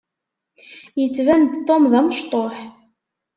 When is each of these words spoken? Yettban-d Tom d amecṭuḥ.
Yettban-d 0.99 1.53
Tom 1.67 1.83
d 1.91 1.93
amecṭuḥ. 1.99 2.55